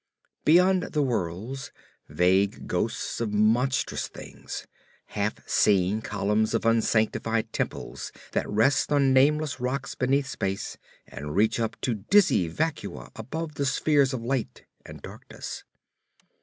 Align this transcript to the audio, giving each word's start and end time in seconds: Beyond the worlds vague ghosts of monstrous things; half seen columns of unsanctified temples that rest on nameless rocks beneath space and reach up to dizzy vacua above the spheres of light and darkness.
Beyond 0.45 0.93
the 0.93 1.03
worlds 1.03 1.71
vague 2.09 2.65
ghosts 2.65 3.21
of 3.21 3.31
monstrous 3.31 4.07
things; 4.07 4.65
half 5.05 5.47
seen 5.47 6.01
columns 6.01 6.55
of 6.55 6.65
unsanctified 6.65 7.53
temples 7.53 8.11
that 8.31 8.49
rest 8.49 8.91
on 8.91 9.13
nameless 9.13 9.59
rocks 9.59 9.93
beneath 9.93 10.25
space 10.25 10.77
and 11.05 11.35
reach 11.35 11.59
up 11.59 11.79
to 11.81 11.93
dizzy 11.93 12.47
vacua 12.49 13.11
above 13.15 13.53
the 13.53 13.65
spheres 13.67 14.11
of 14.11 14.23
light 14.23 14.63
and 14.83 15.03
darkness. 15.03 15.63